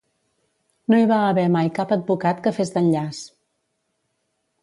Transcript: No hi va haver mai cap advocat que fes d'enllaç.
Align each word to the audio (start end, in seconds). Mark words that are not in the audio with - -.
No 0.93 0.97
hi 1.01 1.09
va 1.11 1.19
haver 1.25 1.43
mai 1.57 1.69
cap 1.75 1.93
advocat 1.97 2.41
que 2.47 2.55
fes 2.59 2.73
d'enllaç. 2.77 3.23